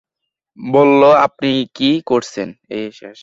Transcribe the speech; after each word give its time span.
বলল, 0.57 1.01
আপনি 1.25 1.49
কী 1.75 1.91
করেছেন? 2.05 2.47